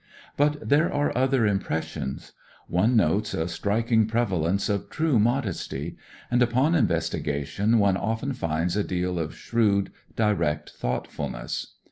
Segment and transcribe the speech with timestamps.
[0.35, 2.31] But there are other impressions.
[2.67, 5.95] One notes a striking preva lence of true modesty.
[6.31, 11.75] And upon investigation one often finds a deal of shrewd, direct thoughtfulness.